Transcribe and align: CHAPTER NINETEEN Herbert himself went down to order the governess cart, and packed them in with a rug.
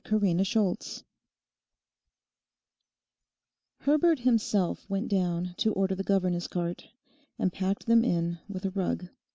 CHAPTER 0.03 0.19
NINETEEN 0.25 1.03
Herbert 3.81 4.17
himself 4.21 4.89
went 4.89 5.07
down 5.09 5.53
to 5.57 5.73
order 5.73 5.93
the 5.93 6.01
governess 6.03 6.47
cart, 6.47 6.87
and 7.37 7.53
packed 7.53 7.85
them 7.85 8.03
in 8.03 8.39
with 8.49 8.65
a 8.65 8.71
rug. 8.71 9.09